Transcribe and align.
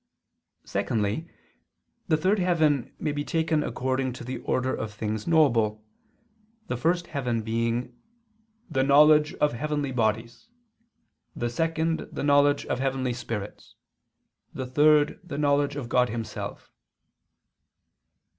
Secondly, 0.65 1.29
the 2.07 2.17
third 2.17 2.39
heaven 2.39 2.91
may 2.97 3.11
be 3.11 3.23
taken 3.23 3.61
according 3.61 4.13
to 4.13 4.23
the 4.23 4.39
order 4.39 4.73
of 4.73 4.91
things 4.91 5.27
knowable, 5.27 5.85
the 6.65 6.75
first 6.75 7.05
heaven 7.05 7.43
being 7.43 7.95
"the 8.67 8.81
knowledge 8.81 9.35
of 9.35 9.53
heavenly 9.53 9.91
bodies, 9.91 10.47
the 11.35 11.51
second 11.51 11.99
the 12.11 12.23
knowledge 12.23 12.65
of 12.65 12.79
heavenly 12.79 13.13
spirits, 13.13 13.75
the 14.55 14.65
third 14.65 15.19
the 15.23 15.37
knowledge 15.37 15.75
of 15.75 15.87
God 15.87 16.09
Himself." 16.09 16.71